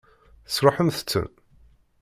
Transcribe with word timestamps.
Tesṛuḥemt-ten? 0.47 1.25